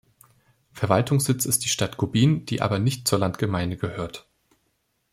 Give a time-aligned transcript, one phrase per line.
[0.71, 4.27] Verwaltungssitz ist die Stadt Gubin, die aber nicht zur Landgemeinde gehört.